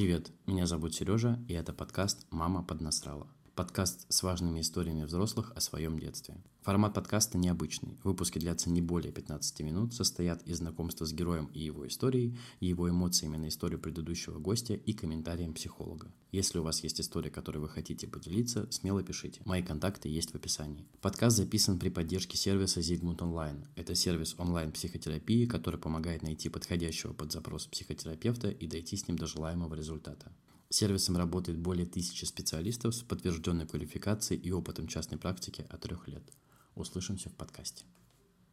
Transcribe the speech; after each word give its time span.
Привет, 0.00 0.32
меня 0.46 0.64
зовут 0.64 0.94
Сережа, 0.94 1.38
и 1.46 1.52
это 1.52 1.74
подкаст 1.74 2.26
«Мама 2.30 2.62
поднасрала». 2.62 3.26
Подкаст 3.56 4.06
с 4.08 4.22
важными 4.22 4.60
историями 4.60 5.04
взрослых 5.04 5.52
о 5.54 5.60
своем 5.60 5.98
детстве. 5.98 6.36
Формат 6.62 6.94
подкаста 6.94 7.36
необычный. 7.36 7.98
Выпуски 8.04 8.38
длятся 8.38 8.70
не 8.70 8.80
более 8.80 9.12
15 9.12 9.60
минут, 9.60 9.92
состоят 9.92 10.42
из 10.44 10.58
знакомства 10.58 11.04
с 11.04 11.12
героем 11.12 11.46
и 11.52 11.60
его 11.60 11.86
историей, 11.86 12.38
его 12.60 12.88
эмоциями 12.88 13.36
на 13.36 13.48
историю 13.48 13.80
предыдущего 13.80 14.38
гостя 14.38 14.74
и 14.74 14.92
комментарием 14.92 15.52
психолога. 15.52 16.12
Если 16.32 16.58
у 16.58 16.62
вас 16.62 16.82
есть 16.84 17.00
история, 17.00 17.30
которой 17.30 17.58
вы 17.58 17.68
хотите 17.68 18.06
поделиться, 18.06 18.70
смело 18.70 19.02
пишите. 19.02 19.40
Мои 19.44 19.62
контакты 19.62 20.08
есть 20.08 20.30
в 20.30 20.36
описании. 20.36 20.86
Подкаст 21.00 21.36
записан 21.36 21.78
при 21.78 21.88
поддержке 21.88 22.36
сервиса 22.36 22.80
Zigmund 22.80 23.18
Online. 23.18 23.66
Это 23.74 23.94
сервис 23.94 24.36
онлайн-психотерапии, 24.38 25.46
который 25.46 25.80
помогает 25.80 26.22
найти 26.22 26.48
подходящего 26.48 27.12
под 27.12 27.32
запрос 27.32 27.66
психотерапевта 27.66 28.48
и 28.48 28.66
дойти 28.66 28.96
с 28.96 29.08
ним 29.08 29.18
до 29.18 29.26
желаемого 29.26 29.74
результата. 29.74 30.32
Сервисом 30.72 31.16
работает 31.16 31.58
более 31.58 31.84
тысячи 31.84 32.24
специалистов 32.24 32.94
с 32.94 33.02
подтвержденной 33.02 33.66
квалификацией 33.66 34.40
и 34.40 34.52
опытом 34.52 34.86
частной 34.86 35.18
практики 35.18 35.66
от 35.68 35.80
трех 35.80 36.06
лет. 36.06 36.22
Услышимся 36.76 37.28
в 37.28 37.34
подкасте. 37.34 37.84